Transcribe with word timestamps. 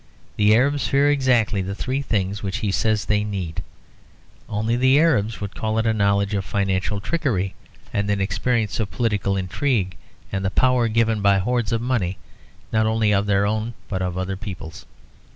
The 0.35 0.55
Arabs 0.55 0.87
fear 0.87 1.11
exactly 1.11 1.61
the 1.61 1.75
three 1.75 2.01
things 2.01 2.41
which 2.41 2.57
he 2.65 2.71
says 2.71 3.05
they 3.05 3.23
need. 3.23 3.61
Only 4.49 4.75
the 4.75 4.99
Arabs 4.99 5.39
would 5.39 5.53
call 5.53 5.77
it 5.77 5.85
a 5.85 5.93
knowledge 5.93 6.33
of 6.33 6.43
financial 6.43 6.99
trickery 6.99 7.53
and 7.93 8.09
an 8.09 8.19
experience 8.19 8.79
of 8.79 8.89
political 8.89 9.37
intrigue, 9.37 9.95
and 10.31 10.43
the 10.43 10.49
power 10.49 10.87
given 10.87 11.21
by 11.21 11.37
hoards 11.37 11.71
of 11.71 11.81
money 11.83 12.17
not 12.73 12.87
only 12.87 13.13
of 13.13 13.27
their 13.27 13.45
own 13.45 13.75
but 13.89 14.01
of 14.01 14.17
other 14.17 14.35
peoples. 14.35 14.87